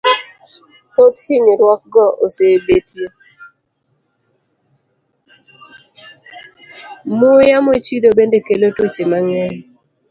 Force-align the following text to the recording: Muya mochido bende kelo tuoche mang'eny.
Muya 7.17 7.57
mochido 7.65 8.07
bende 8.17 8.37
kelo 8.47 8.67
tuoche 8.75 9.03
mang'eny. 9.11 9.57